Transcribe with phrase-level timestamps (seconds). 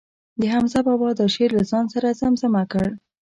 [0.39, 2.87] د حمزه بابا دا شعر له ځان سره زمزمه کړ.